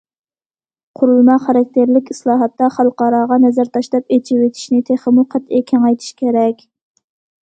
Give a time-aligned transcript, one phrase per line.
[0.99, 6.65] قۇرۇلما خاراكتېرلىك ئىسلاھاتتا خەلقئاراغا نەزەر تاشلاپ، ئېچىۋېتىشنى تېخىمۇ قەتئىي كېڭەيتىش كېرەك.